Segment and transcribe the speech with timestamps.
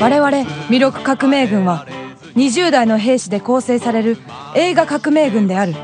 [0.00, 0.28] 我々
[0.68, 1.86] 魅力革命軍は
[2.36, 4.18] 20代の兵士で構成される
[4.54, 5.74] 映画革命軍である。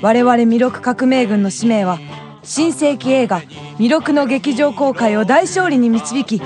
[0.00, 1.98] 我々魅力革命軍の使命は
[2.42, 3.40] 新世紀映画
[3.78, 6.42] 魅力の劇場公開を大勝利に導き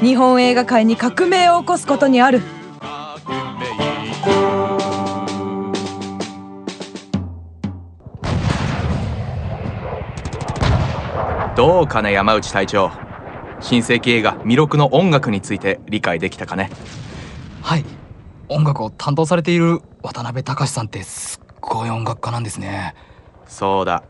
[0.00, 2.42] 日本映画界に革命を起こすことにある。
[11.56, 13.07] どうかね山内隊長。
[13.60, 16.70] 新世紀映画魅力の音楽について理解できたかね？
[17.62, 17.84] はい。
[18.48, 22.94] 音楽を担当されている渡辺隆さんってすっごい音楽家なんですね。
[23.46, 24.04] そうだ。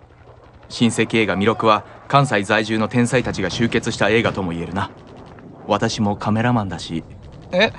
[0.69, 4.91] 新世紀映画魅力は関西在住の天才たちが集結した映画とも言えるな。
[5.67, 7.03] 私もカメラマンだし。
[7.51, 7.73] え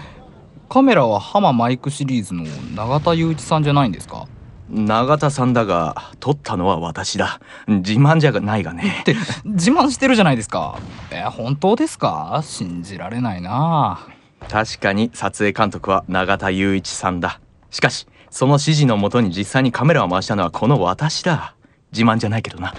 [0.68, 2.44] カメラはハママイクシリーズの
[2.76, 4.28] 永田雄一さんじゃないんですか？
[4.72, 7.40] 永田さんだが撮ったのは私だ。
[7.68, 9.00] 自慢じゃないがね。
[9.02, 10.78] って自慢してるじゃないですか。
[11.12, 12.40] え本当ですか？
[12.44, 14.08] 信じられないな。
[14.48, 17.40] 確かに撮影監督は永田雄一さんだ。
[17.72, 21.56] しかしその指示のもとに実際にカメラを回したのはこの私だ。
[21.92, 22.76] 自慢じゃないけどな。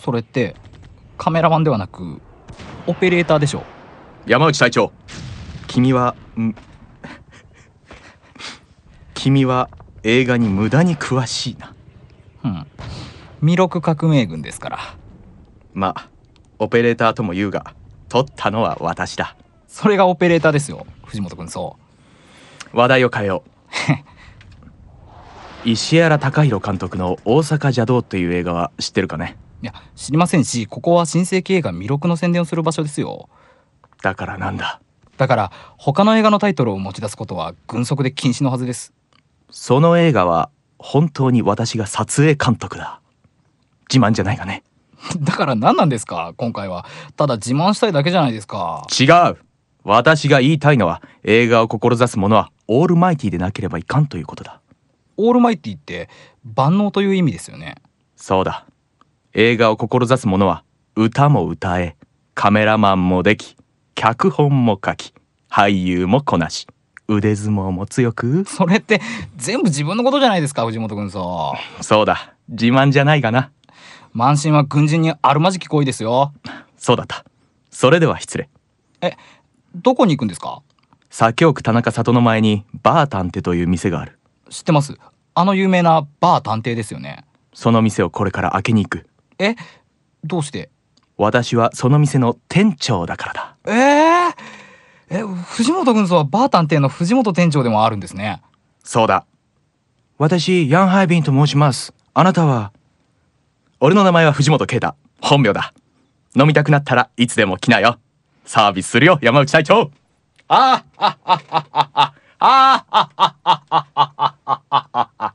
[0.00, 0.54] それって
[1.16, 2.20] カメラマンではなく
[2.86, 3.64] オペレーターでしょ？
[4.26, 4.92] 山内隊長。
[5.66, 6.54] 君はん？
[9.14, 9.68] 君は
[10.02, 11.74] 映画に無駄に詳しいな。
[12.44, 12.66] うん。
[13.42, 14.78] 魅力革命軍ですから。
[15.74, 16.08] まあ
[16.58, 17.74] オペレーターとも言うが
[18.08, 19.36] 撮ったのは私だ。
[19.66, 21.76] それがオペレーターですよ藤本君そ
[22.72, 22.76] う。
[22.76, 23.50] 話題を変えよう。
[25.68, 29.36] 石原貴弘監督の「大阪邪道」という映画は知ってるかね？
[29.62, 33.28] いや知りませんしここは新世紀映画魅力の宣伝をする場所ですよ。
[34.02, 34.80] だからなんだ？
[35.16, 38.92] だから他の映画のタイトルを持ち出すことは軍則で禁止のはずです
[39.50, 43.00] その映画は本当に私が撮影監督だ。
[43.92, 44.62] 自慢じゃないがね。
[45.20, 46.34] だから何なんですか？
[46.36, 46.84] 今回は
[47.16, 48.86] ただ自慢したいだけじゃないですか。
[48.98, 49.38] 違う。
[49.84, 54.60] 私が言いたいのは映画を志す者はオールマイティでなければいかんということだ。
[55.16, 56.08] オールマイティって
[56.44, 57.76] 万能という意味ですよね。
[58.16, 58.66] そうだ。
[59.32, 60.62] 映画を志す者は
[60.96, 61.96] 歌も歌え
[62.34, 63.56] カメラマンもでき
[63.94, 65.14] 脚本も書き
[65.50, 66.66] 俳優もこなし
[67.10, 68.44] 腕相撲も強く？
[68.44, 69.00] それって
[69.36, 71.18] 全部自分のことじゃないですか藤本君さ。
[71.80, 72.34] そうだ。
[72.50, 73.50] 自慢じゃないがな。
[74.14, 76.34] 慢心は軍人にあるまじき行為ですよ。
[76.76, 77.24] そうだった。
[77.70, 78.50] それでは失礼。
[79.00, 79.16] え
[79.74, 80.62] どこに行くんですか？
[81.08, 84.18] 左京区田中里の前にバー探偵という店がある。
[84.50, 84.94] 知ってます。
[85.34, 87.24] あの有名なバー探偵ですよね。
[87.54, 89.06] その店をこれから開けに行く。
[89.38, 89.54] え
[90.24, 90.68] どうして？
[91.16, 93.56] 私はその店の店長だからだ。
[93.64, 94.34] えー、
[95.10, 98.42] え、藤本軍曹はバー探偵の藤本店長でもあるんですね。
[98.84, 99.24] そうだ。
[100.18, 101.94] 私、ヤンハイビンと申します。
[102.12, 102.72] あなたは
[103.80, 104.94] 俺の名前は藤本啓太。
[105.20, 105.72] 本名だ。
[106.36, 107.98] 飲みたくなったらいつでも来なよ。
[108.44, 109.90] サービスするよ、山内隊長
[110.48, 115.34] あああああああ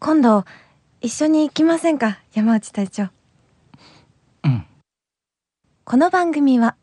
[0.00, 0.44] 今度、
[1.00, 3.08] 一緒に行きませんか、山内隊長。
[4.42, 4.66] うん。
[5.84, 6.76] この番組は、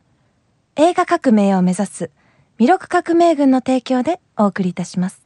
[0.76, 2.12] 映画革命を目指す
[2.60, 5.22] 魅力革命軍の提供でお送りいたします。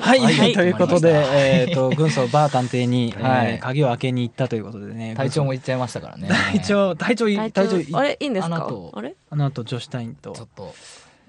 [0.00, 0.52] はい、はい。
[0.54, 3.52] ということで、えっ、と、軍曹バー探偵に、 はい。
[3.52, 5.14] えー鍵を開けに行ったということでね。
[5.14, 6.28] 隊長も言っちゃいましたからね。
[6.28, 8.54] 隊長、隊長、隊長、あれいいんですか？
[8.54, 9.14] あの後あれ？
[9.30, 10.32] あの後、女子隊員と。
[10.32, 10.44] ちょ。
[10.44, 10.74] っと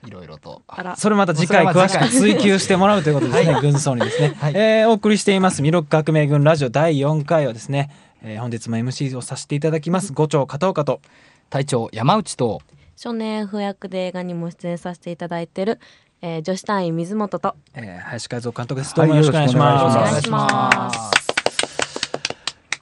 [0.07, 0.61] いろいろと。
[0.95, 4.33] それまた次回詳しく追求してもらうということですね、軍曹にですね。
[4.39, 4.53] はい。
[4.55, 7.89] えーお送りしています、魅力革命軍ラジオ第4回はですね、
[8.23, 11.01] えー本日も MC をさせていただきます、五丁片岡と、
[11.49, 12.61] 隊長山内と
[13.01, 15.79] 少年 F 役で映画にも出演させていただいてる、
[16.21, 18.93] えー女子隊員水本とえー林海蔵監督です。
[18.93, 19.97] どうもよろしくお願いします。
[19.97, 21.19] お願いします。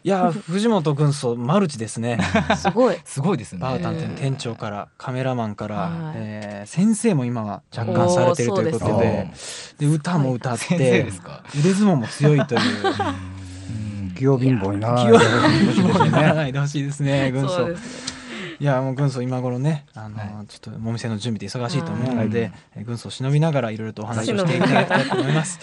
[0.03, 2.17] いやー、藤本軍曹、マルチですね。
[2.57, 2.97] すごい。
[3.05, 3.59] すごいですね。
[3.59, 9.29] バー探偵の店長からカメラマンから、はいえー先生も今は若干されてるということで
[9.77, 11.43] で歌も歌ってですか？
[11.59, 12.61] 腕相撲も強いという。
[14.17, 14.93] 器用貧乏にな
[16.23, 17.29] らないでほしいですね。
[17.31, 17.67] 軍曹
[18.59, 25.59] いやもう軍曹今頃ねあの、はちょっとお店の準備で忙しいと思うので、え軍曹を忍びながらいろいろとお話をしていただきたいと思います。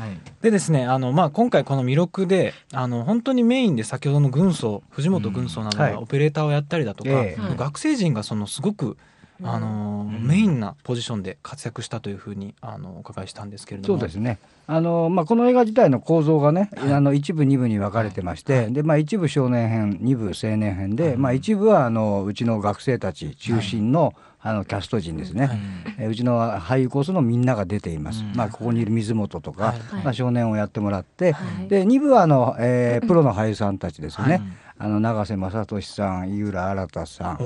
[0.00, 0.10] はい。
[0.40, 5.92] でですねあの、まあ、今回この魅力であの本当にメインで先ほどの軍曹藤本軍曹などはい。
[5.92, 7.56] がオペレーターをやったりだとか、ええ。
[7.56, 8.96] 学生陣がそのすごく
[9.42, 10.26] あのうん。
[10.26, 13.98] メインなポジションで活躍したというふうにあのお伺いしたんですけれども。
[13.98, 14.38] そうですね。
[14.66, 25.50] あの、まあ、この映画自体の構造がね、あの一部二部に分かれてまして、でまあ、一部少年編二部青年編で、まあ、一部はあのうちの学生たち中心のあのキャスト陣ですね、
[25.98, 31.36] えーうちの俳優コースのみんなが出ています、まあ、ここにいる水本とか、まあ、少年をやってもらって、
[31.68, 34.42] で2部はあの、えープロの俳優さんたちですよね、
[34.78, 37.38] あの永瀬正敏さん井浦新さん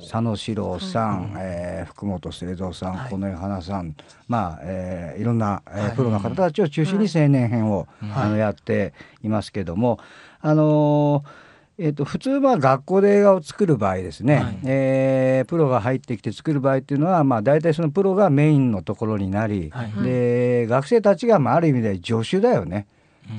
[0.00, 3.94] 佐野史郎さん、えー福本清三さん近衛花さん
[4.28, 8.92] まあ、えーいろんな、えープロの方たちを中心に青年編を、あのやって
[9.22, 9.98] いますけども
[10.40, 11.44] あのー
[11.76, 14.58] えー、と普通は学校で映画を作る場合ですね、はい。
[14.64, 19.92] えープロが入ってきて作る場合っていうのは、まあ、大体そのプロがメインのところになり、はい。
[20.04, 22.86] で学生たちが、まあ、ある意味で助手だよね。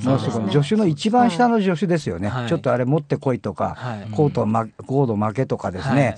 [0.04, 0.52] そうですね。
[0.52, 2.50] 助手の一番下の助手ですよね、はい。
[2.50, 4.12] ちょっとあれ持ってこいとか、はい。
[4.12, 6.18] コートを、ま、コード負けとかですね、はい。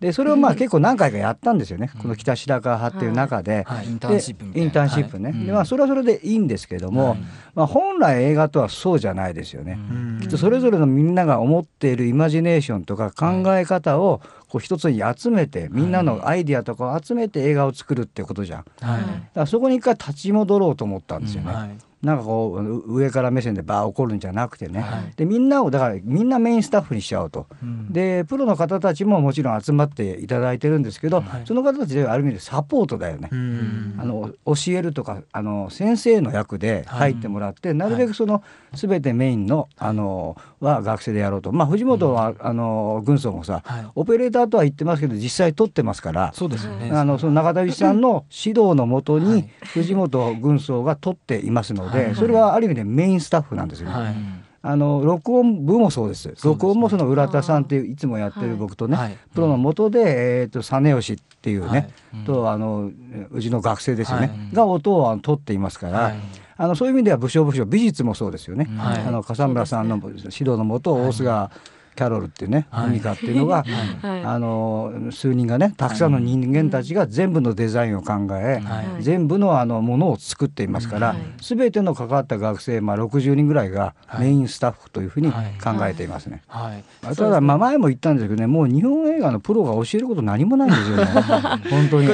[0.00, 3.86] でそれをまあ結構何回かやったんですよね、この北白川派っていう中で、はい。
[3.86, 5.46] インターンシップインターンシップね、はい。
[5.46, 7.16] でまあ、それはそれでいいんですけども、
[7.54, 9.78] まあ、本来映画とはそうじゃないですよね。
[9.90, 10.20] うん。
[10.20, 18.64] きっとそれぞれのみんなが思っているイマジネーションとか考え方をこう一つに集めてみんなのアイディアとかを集めて映画を作るってことじゃん。
[18.80, 19.02] だはい。
[19.02, 21.78] からそこに一回立ち戻ろうと思ったんですよね。
[22.00, 25.12] はいなんかこうう上から目線でバー怒るんじゃなくてね、はい。
[25.16, 27.48] でみんなをだからみんなメインスタッフにしちゃおうと、
[27.90, 31.42] でプロの方たちももちろん集まっていただいてるんですけど、はい。
[31.44, 33.28] その方たちである意味でサポートだよね。
[33.32, 33.96] うん。
[33.98, 41.50] あの教えるとかあの先生の役で入ってもらって、なるべくその全てメインのあのは学生でやろうと。
[41.50, 43.86] まあ藤本は、あの軍曹もさ、はい。
[43.96, 46.32] オペレーターとは言ってますけど実際取ってますから。
[46.32, 49.44] そうですあのその中田さんの指導のもとはにい。
[49.74, 52.14] 藤本軍曹が取っていますので、はい。
[52.14, 53.94] それはある意味でメインスタッフなんですよね。
[53.94, 54.14] はい。
[54.60, 56.34] あの録音部もそうです。
[56.44, 59.16] 録音もその浦田さんっていういつもやってる僕とね、はい。
[59.34, 62.24] プロのもとで、えー、と実吉っていうね、はい。
[62.24, 62.90] とあの
[63.30, 64.54] うちの学生ですよね、はい。
[64.54, 66.16] が音を取っていますから、はい。
[66.56, 69.00] あのそういう意味では武将武将美術もそうですよね、はい。
[69.00, 71.52] あの笠村さんの指導のもと大須賀
[71.98, 72.90] キャロルっていうね、はい。
[72.90, 73.64] ミカっていうのが、
[74.02, 74.22] はい。
[74.24, 79.02] あの数人がねたくさんの人間たちが全部のデザインを考え、はい。
[79.02, 81.16] 全部のあのものを作っていますから、はい。
[81.42, 84.26] 全ての関わった学生、まあ、60人ぐらいがはい。
[84.26, 85.46] メインスタッフというふうにはい。
[85.60, 86.42] 考えていますね。
[86.46, 87.14] はい。
[87.16, 91.04] ただ、まあ、前も言ったんですけどねもう日本映画のプロが教えること何もないんですよね。
[91.68, 92.06] 本当に。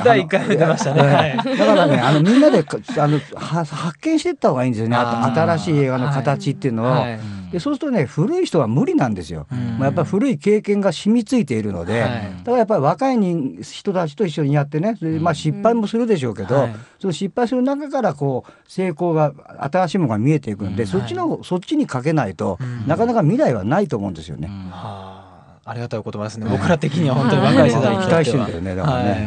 [0.95, 1.37] ね。
[1.59, 4.97] だからねあのみんなでかあのは発見していった方がいいんですよね。
[4.97, 7.05] 新しい映画の形っていうのを。
[7.55, 9.47] はいでそうするとね古い人は無理なんですよ。
[9.51, 9.79] うん。
[9.79, 12.11] まあ、やっぱり古い経験が染みついているので、はい。
[12.11, 16.75] だからやっぱり若い人人たちと一緒にやってねそれでまあ失敗もするでしょうけど、はい。
[16.99, 19.33] その失敗する中からこう成功が
[19.73, 22.87] 新しいものが見えていくんで、そっちの、そっちにかけないと、うん。
[22.87, 24.49] なかなか未来はないと思うんですよね。
[24.71, 25.71] はあ。
[25.71, 26.47] ありがたいお言葉ですね。
[26.51, 29.11] 僕ら的には本当に若い世代に期待してんだよねだからね。
[29.11, 29.21] はい。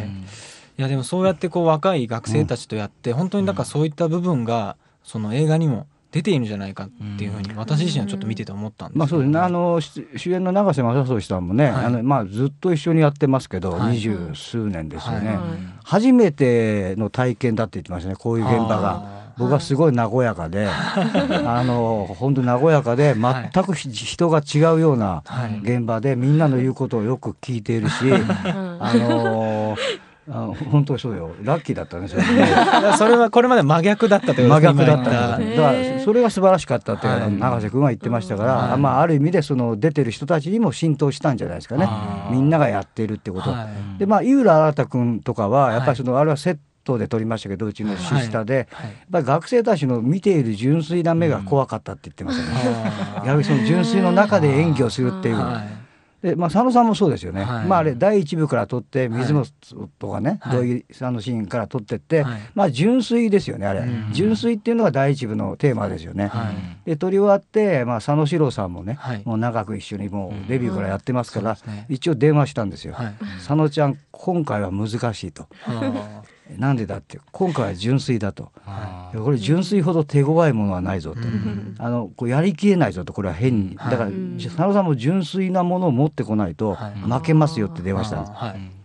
[0.78, 6.88] いやでもそうやってこう若い学生たちとやって、本当にだからそういった部分がその映画にも出ているんじゃないかっ
[7.18, 11.84] ていうふうに私自身はちょっと見てて思ったんですまあそうですね、あのし主演の永瀬正敏さんもね、はい。
[11.84, 13.96] あのまあ、ずっと一緒にやってますけど、はい。
[13.96, 15.38] 二十数年ですよね、はい。
[15.84, 19.02] 初めての体験だって言ってましたねこういう現場が。
[19.14, 19.18] あ。
[19.38, 25.60] 僕はすごい和やかで、あの本当和やかで全くひ人が違うようなはい。
[25.62, 29.76] 現場でみんなの言うことをよく聞いているし、あの
[30.30, 31.34] あ本当にそうよ。
[31.42, 32.22] ラッキーだったねそれ。
[32.98, 35.10] それはこれまで真逆だったという真逆だった。
[35.10, 38.78] だからそれが素晴らしかったって永瀬君は言ってましたから、はい。
[38.78, 41.88] まあ、ある意味でその出てる人たちにも浸透したんじゃないですかね。
[42.30, 43.50] みんながやっているってこと。
[43.50, 43.98] はい。
[43.98, 48.86] でまあ井浦新君とかはやっぱりその、あれはセットで撮りましたけどうちのシスタで、はい。
[48.86, 52.82] やっぱり学生たちの見ている純粋な目が怖かったって言ってましたね。
[53.16, 53.26] あー。
[53.26, 55.36] 逆にその純粋の中で演技をするっていう。
[56.22, 59.46] はいでまあ、佐野さんもそうですよね、はいまあ、あれ第一部から撮って水本
[60.00, 60.56] とかね、はい。
[60.56, 62.40] 土井さんのシーンから撮ってって、はい。
[62.54, 66.26] まあ、純粋ですよねあれ、うん純粋っていうのが第一部のテーマですよね。
[66.28, 66.56] はい。
[66.84, 69.22] で撮り終わって、まあ、佐野史郎さんもね、はい。
[69.24, 71.86] もう長く一緒にもうデビューからやってますから、そうですね。
[71.88, 72.94] 一応電話したんですよ。
[72.94, 73.14] はい。
[73.38, 75.46] 佐野ちゃん今回は難しいと。
[76.56, 78.52] あなんでだって今回は純粋だと。
[79.14, 81.20] これ純粋ほど手強いものはないぞと。
[81.20, 81.74] うん。
[81.78, 83.90] あのこうやりきれないぞとこれは変に、はい。
[83.90, 84.38] だからうん。
[84.38, 86.92] 佐野さんも純粋なものを持ってこないとはい。
[86.94, 88.77] 負けますよって電話したんです、はい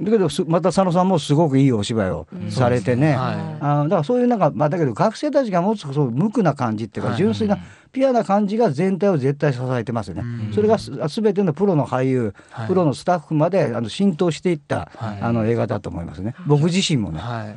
[0.00, 3.36] だけどすまた佐野さんもすごくいいお芝居をされてね、はい。
[3.60, 7.18] あだからそういうなんか、まあ、だけど学生たちが持つそう無垢な感じっていうか、はい。
[7.18, 7.58] 純粋な
[7.92, 10.52] ピュアな感じが全体を絶対支えてますよね、うん。
[10.54, 12.68] それがす全てのプロの俳優、はい。
[12.68, 15.20] プロのスタッフまであの浸透していった、はい。
[15.20, 16.34] あの映画だと思いますね。
[16.46, 17.54] 僕自身もね、は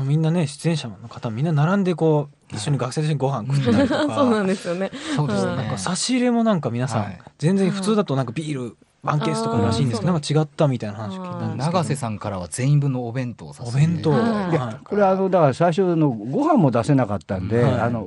[0.00, 4.02] い、みんなね出演者の方みんな並んでこう一緒に学生と一緒にご飯食ったりとか。
[4.14, 4.90] そうなんですよね。
[5.14, 5.54] そうですね。
[5.54, 7.18] なんか差し入れもなんか皆さん、はい。
[7.38, 11.78] 全然普通だとなんかビールワンケースとからしいんですけどなんか違ったみたいな話を聞いたんですけど。
[11.78, 17.80] 永瀬さんからは全員分のお弁当をさせてお弁当はいこれはあのだから最初のご飯も出せなかったんで、はい。
[17.80, 18.04] あの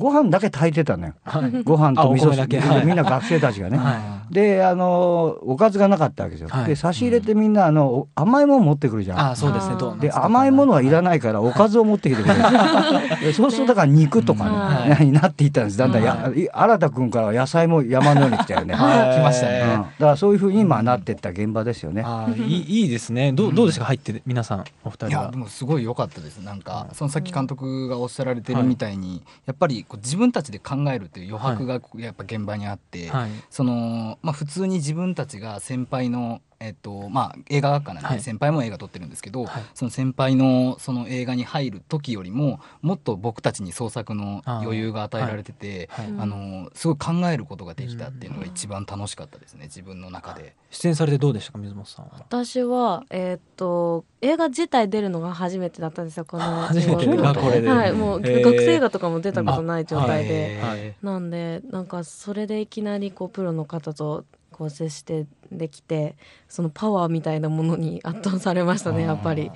[0.00, 1.14] ごご飯だけ炊いてたのよ。
[1.24, 1.62] はい。
[1.62, 2.48] ご飯と味噌汁。
[2.48, 3.78] でみんな学生たちがね。
[3.78, 6.48] はであのおかずがなかったわけですよ。
[6.48, 6.66] はい。
[6.66, 9.30] で差し入れてみんなあのお甘いもの持ってくるじゃん。
[9.30, 9.76] あそうですね。
[10.00, 12.40] で甘いものはいらないからおかずを持ってきてくれる。
[13.22, 14.50] でそうするとだから肉とかね、
[14.94, 15.06] はい。
[15.06, 15.78] になっていったんです。
[15.78, 16.48] だんだんや、い。
[16.52, 19.16] 新田君からは野菜も山のように来たよね、はい。
[19.18, 19.60] 来ましたね。
[19.62, 19.68] うん。
[19.68, 22.02] だからそういうふうに今なっていった現場ですよね。
[22.06, 23.32] あーいいいいですね。
[23.32, 23.86] どうどうですか？
[23.86, 25.22] 入って皆さんお二人は。
[25.22, 26.38] いやでもすごい良かったです。
[26.38, 33.30] なんかそのさっき監督がおっしゃられてるみたいに、やっぱりこう自分たちで考えるっていう余白がやっぱ現場にあって、はい。
[33.50, 38.18] そのまあ普通に自分たちが先輩のえっとまあ、映画学科なんはい。
[38.18, 39.62] で先輩も映画撮ってるんですけど、はい。
[39.74, 46.12] その先輩のその映画に入る時よりももっと僕たちに創作の余裕が与えられててあ,、はい。
[46.28, 50.54] のすごい考えることができたっていうのが一番楽しかったですね自分の中で。
[50.70, 52.12] 出演されてどうでしたか水本さんは？
[52.18, 57.06] 私は、えーっと映画自体出るのが初めてだったんですよこの初めて。
[57.16, 57.68] がこれで。
[57.70, 60.94] はいもう、学生映画とかも出たことない状態で、あはい。
[61.02, 64.26] なんでなんかそれでいきなりこうプロの方と
[64.60, 69.50] こう接してできてそのパワーみたいなものに圧倒されましたねやっぱり。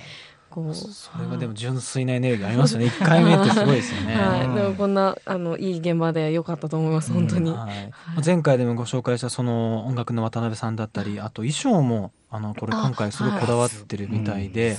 [0.49, 0.73] こう。
[0.73, 4.15] それがでも純粋なエネルギーありますよね一回目ってすごいですよね。
[4.15, 7.91] はい、でもこんなあのいい現場で良かったと思います本当に、はい。
[8.25, 14.75] 前回でもご紹介したその音楽の渡辺さんだったりあと衣装もあのこれあ今回すごいこだわってるみたいで、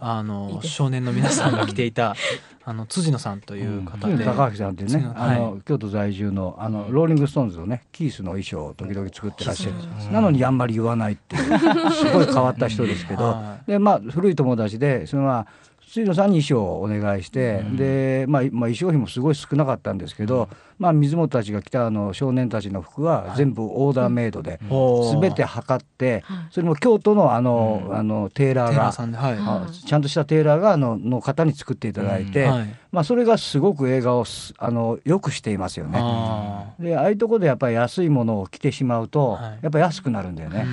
[0.00, 2.14] あの少年の皆さんが着ていた
[2.64, 5.36] あの辻野さんという方で、高橋さんっていうね、はい。
[5.36, 10.12] あの京都在住のあのローリング・ストーンズのねキースの衣装を時々作ってらっしゃる。
[10.12, 11.58] なのにあんまり言わないっていう
[11.90, 13.24] すごい変わった人ですけど。
[13.24, 15.46] はでまあ古い友達でそのまあ
[15.92, 20.48] 辻野さんに衣装をお願いして、で、まあ、まあ衣装費もすごい少なかったんですけど、
[20.82, 24.58] まあ、水本たちが着たあの少年たちの服は全部オーダーメイドで、
[25.12, 28.92] 全て測って、それも京都のあの,、あのテーラーが
[29.70, 32.74] ちゃんとしたテーラーがあのの方に作っていただいて、はい。
[32.90, 36.00] まあ、それがすごく映画をすあのよくしていますよね。
[36.02, 39.42] あでああいうところでやっぱり安いものを着てしまうと、はい。
[39.62, 40.66] やっぱり安くなるんだよね。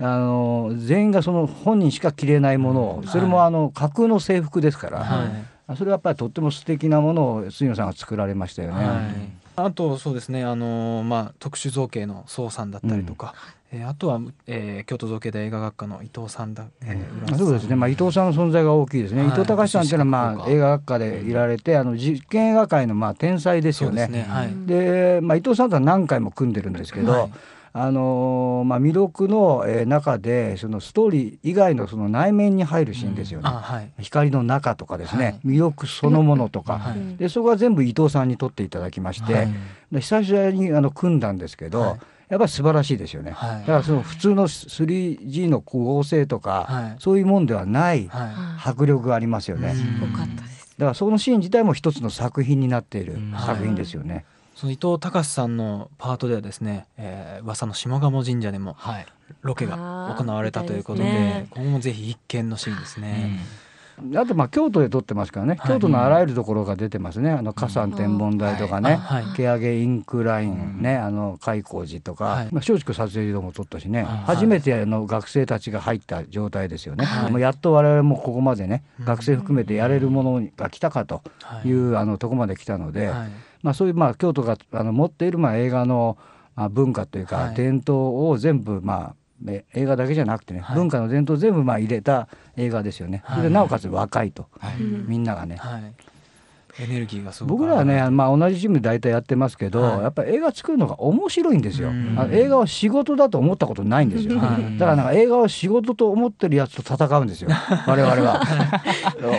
[0.00, 8.84] あの全員がその本人しか着れないものを、それもあの架空の制服ですから、はいそれはやっぱりとっても素敵なものを杉野さんが作られましたよね。
[8.84, 9.44] はい。
[9.56, 13.34] あとそうですねあのまあ特殊造形の宋さんだったりとか、
[13.72, 19.30] えーあとは、えー京都造形大映画学科の伊藤さんだ、えー浦そうですね、まあ、伊藤さんの存在が大きいですね、はい。
[19.30, 24.06] 伊藤隆さんっていうのは、まあ、映画学科でいられて、あの実験映画界のまあ天才ですよね。
[24.06, 24.22] ですね。
[24.28, 27.30] はい、で、まあ、伊藤さんとは何回も組んでるんですけど、はい
[27.76, 33.48] あのーまあ、魅力のえー中でそのストーリー以外のその内面に入るシーンですよね。
[33.48, 33.92] あはい。
[33.98, 35.40] 光の中とかですね、はい。
[35.44, 37.16] 魅力そのものとか、はい。
[37.16, 39.48] でそこは全部伊藤さんに撮っていただきまして、はい。
[39.90, 42.00] で久々にあの組んだんですけど、はい。
[42.28, 43.60] やっぱり素晴らしいですよね、はい。
[43.62, 46.96] だからその普通の 3G の合成とか、はい。
[47.00, 49.76] そういうもんではないは迫力がありますよね、うん。
[49.76, 50.74] すごかったです。
[50.78, 54.24] だからそのシーン自体も一つの作品になっているうん作品ですよね。
[54.54, 59.06] い、その伊藤隆さんのパートではですね、えー、噂の下鴨神社でもはい。
[59.42, 61.46] ロケが行われたということでね。
[61.50, 63.40] ここもぜひ一見のシーンですね。
[64.16, 65.72] あとまあ京都で撮ってますからね、はい。
[65.72, 69.24] 京都のあらゆるところが出てますね、あの火山天文台とかね、あはい。
[69.36, 72.44] 蹴上インクラインね、あの開光寺とか、はい。
[72.46, 74.16] まあ、松竹撮影所も撮ったしね、はい。
[74.26, 77.30] 初めてあの学生たちが入った状態ですよね、はい。
[77.30, 79.04] もうやっと我々もここまでね、うん。
[79.04, 81.68] 学生含めてやれるものが来たかとはい。
[81.68, 83.30] いう、あのとこまで来たので、はい
[83.64, 86.18] まあ、そういうまあ京都があの持っているまあ映画の
[86.54, 87.54] まあ文化というか、はい。
[87.54, 89.14] 伝統を全部まあ
[89.48, 90.76] え映画だけじゃなくてね、はい。
[90.76, 92.28] 文化の伝統を全部まあ入れた
[92.58, 93.22] 映画ですよね。
[93.24, 93.42] はい。
[93.42, 94.74] でなおかつ若いと、はい。
[94.82, 95.58] みんながね。
[96.76, 101.90] はい、エネルギーがすごく僕らはね、まあ、同じチームで大体やってますけど、はいやっぱり映画作るのが面白いんですよ。
[102.30, 104.38] 映画を仕事だと思ったことないんですよ。
[104.38, 107.50] はいだからなんか映画を仕事と思ってるやつと戦うんですよ。
[107.86, 108.40] 我々は。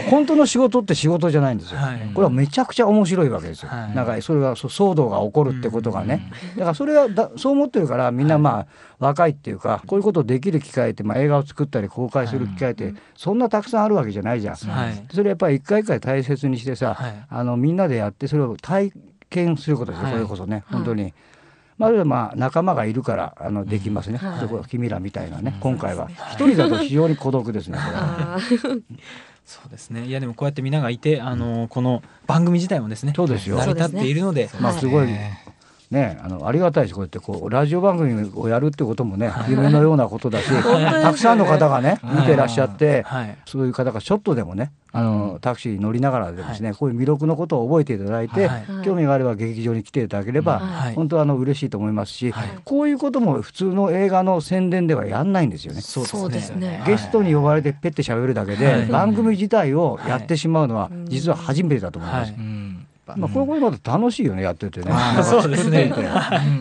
[0.10, 1.80] 本当の仕事って仕事じゃないんですよ。
[1.80, 3.70] はいこれはめちゃくちゃ面白いわけですよ。
[3.70, 6.32] はいなんかそれが騒動が起こるってことがね。
[6.56, 8.68] だからそれはだそう思ってるからみんなまあ
[9.00, 14.56] 若いっていうかこういうことできる機会って、まあ、映画を作ったり公開する機会ってそんなたくさんあるわけじゃないじゃん。
[14.56, 18.92] はいそれやっぱり一回一回大切にしてさ、はいあのみんなでやってそれを体
[19.30, 20.14] 験することですよ、はい。
[20.14, 21.14] それこそね本当に。
[21.78, 24.40] まあ、あるいはまあ仲間がいるからあのできますね、はい。
[24.40, 26.10] そこ君らみたいなね、今回は。
[26.32, 28.82] 一人だと非常に孤独ですねこれ。
[29.44, 30.06] そうですね。
[30.06, 33.58] いやでもこうやってみんながいてあのこの番組自体もですねそうですよ。
[33.58, 35.45] 成り立っているのでまあすごいね
[35.92, 43.38] ね、あのありがたいしこうやってこうラジオ番組をやるってこともね夢のようなことだし、 たくさんの方がね見てらっしゃって、はい。
[43.46, 50.96] そういう方がちょっとでもねあのタクシーに乗りながらでもですね、こういう魅力のことを覚えていただいて、はい興味があれば劇場に来ていただければ、はい。
[50.96, 52.50] 本当はあの嬉しいと思いますし、はい。
[52.64, 55.82] こういうことも普通の映画の宣伝ではやんないんですよね。
[55.82, 56.84] そうそうですね。
[56.86, 58.86] ゲストに呼ばれてペッて喋るだけで、はい。
[58.86, 62.32] 番組自体をやってしまうのは実は初めてだと思います。
[62.32, 62.40] はい。
[62.40, 62.75] うん
[63.06, 63.16] ぱ。
[63.16, 64.92] まあ、これこれまた楽しいよねやっててね。
[65.24, 65.94] そうですね。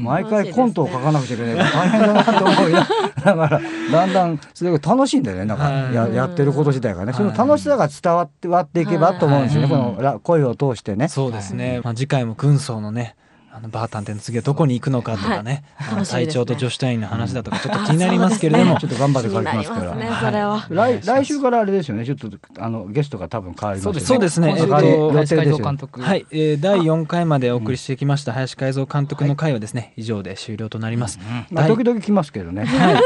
[0.00, 1.56] 毎回コントを書かなくちゃいけない。
[1.56, 3.60] から大変だなと思いながら
[3.92, 5.44] だんだんそれが楽しいんだよね。
[5.44, 7.12] なんかややってること自体がね。
[7.12, 9.68] その楽しさが伝わってわっていけばと思うんですよね。
[9.68, 11.08] このら声を通してね。
[11.08, 13.16] そうですね、まあ、次回も軍曹のね
[13.56, 16.26] あのバー探偵の次はどこに行くのかとかね、あの楽しみですね。
[16.26, 20.30] 隊長と女子隊員の話だとかちょっと気になりますけれども、ちょっと頑張って書きますから。
[20.32, 20.66] れは。
[20.68, 22.04] 来来週からあれですよね。
[22.04, 24.00] ちょっとあのゲストが多分変わりますよね。
[24.00, 24.54] そうですね。
[24.54, 26.02] 林海蔵監督。
[26.02, 28.32] はい、えー、第4回までお送りしてきました。
[28.32, 31.20] 林海蔵監督の回はですね、以上で終了となります。
[31.52, 32.64] まあ第時々来ますけどね。
[32.64, 32.96] はい、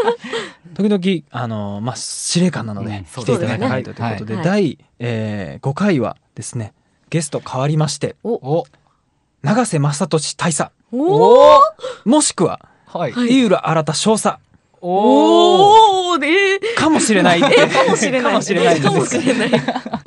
[0.72, 3.04] 時々あのまあ司令官なのでうん。
[3.04, 4.44] 来ていただかないとということで、はい。
[4.46, 6.72] 第、えー、5回はですね
[7.10, 8.16] ゲスト変わりまして。
[8.24, 8.64] お、
[9.42, 10.72] 永瀬正敏大佐。
[10.90, 11.60] おお
[12.04, 13.12] もしくははい。
[13.12, 14.38] 井浦新少佐。
[14.80, 17.68] おおでかもしれないって。
[17.68, 18.32] かもしれない。
[18.32, 19.50] かもしれないかもしれない。
[19.50, 19.56] 美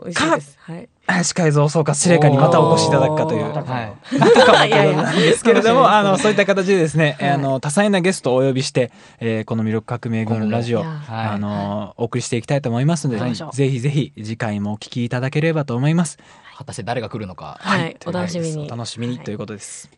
[0.07, 0.57] 味しいです。
[0.61, 0.89] はい。
[1.07, 3.43] 林海蔵総括司令官にまたお越しいただくかという。
[3.43, 4.17] はい。
[4.17, 13.35] またかもといやいうやいことなんですけれども、あの、そういった形でですね、あの、多彩なゲストをお呼びして、えーこの魅力革命軍ラジオ、あの、お送りしていきたいと思いますので、はい。
[13.35, 16.17] ぜひぜひ次回もお聞きいただければと思います。
[16.61, 17.57] 果たして誰が来るのか。
[17.59, 19.89] はいお楽しみにお楽しみにということです。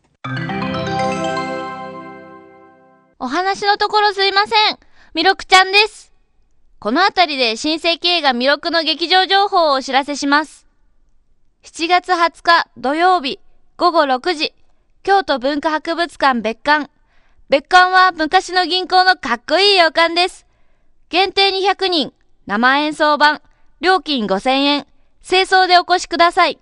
[3.18, 4.78] お話のところすいません。
[5.14, 6.12] みろくちゃんです。
[6.78, 10.66] このあたりで新世紀映画魅力の劇場情報をお知らせします。
[11.62, 13.40] 7月20日土曜日
[13.76, 14.54] 午後6時、
[15.02, 16.90] 京都文化博物館別館。
[17.50, 20.46] 別館は昔の銀行のかっこいい洋館です。
[21.10, 22.12] 限定200人、
[22.46, 23.42] 生演奏版、
[23.80, 24.86] 料金5000円、
[25.26, 26.58] 清掃でお越しください。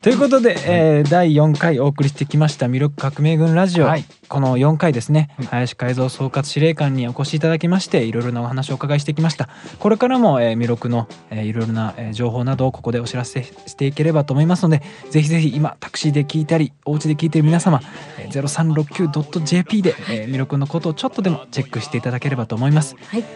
[0.00, 4.04] ということで、えー第4回お送りしてきました魅力革命軍ラジオ、はい。
[4.28, 9.48] この4回ですね、林海蔵総括司令官にお越しいただきましていろいろなお話をお伺いしてきました。
[9.80, 17.80] これからも、えー、魅力の、えーいろいろな、えー情報などをここでお知らせしていければと思いますのでぜひぜひ今タクシーで聞いたりお家で聞いている皆様、
[18.20, 22.94] えー、0369.jp で、えー魅力のことをちょっとでもチェックしていただければと思います。
[22.94, 23.30] はいはい、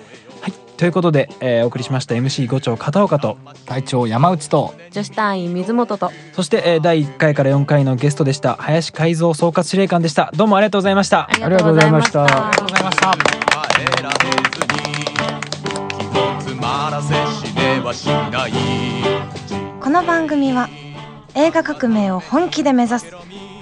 [0.77, 6.11] ということで、えーお送りしました MC 五長片岡と隊長山内と、女子隊員水本と。
[6.33, 10.33] そして、えー第1回から4回のゲストでした林海蔵総括司令官でした。
[10.35, 11.29] どうもありがとうございました。
[11.31, 12.25] ありがとうございました。
[12.25, 13.13] ありがとうございました。
[13.13, 14.17] 帰られ
[14.51, 15.05] ずに
[16.13, 17.15] 気を詰まらせ
[17.47, 18.53] 死ねはしない
[19.81, 20.69] この番組は
[21.35, 23.07] 映画革命を本気で目指す。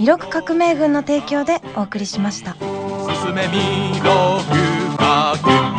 [0.00, 5.69] 魅力革命軍の提供でお送りしました進め魅力革命